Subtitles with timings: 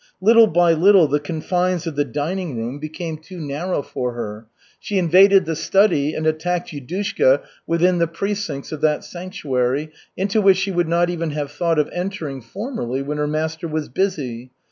[0.19, 4.47] Little by little the confines of the dining room became too narrow for her.
[4.79, 10.57] She invaded the study and attacked Yudushka within the precincts of that sanctuary, into which
[10.57, 14.49] she would not even have thought of entering formerly when her master was "busy."